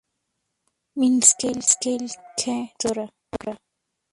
Mikkelsen 0.99 2.03
K,traductora. 2.39 3.05